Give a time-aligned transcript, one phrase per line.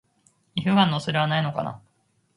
[0.55, 1.79] 皮膚ガンの恐れはないのかな？